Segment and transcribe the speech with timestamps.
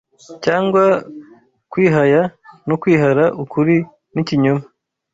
[0.45, 0.83] cyangwa
[1.71, 2.21] kwihaya
[2.67, 3.75] no kwihara ukuri
[4.13, 4.65] n’ikinyoma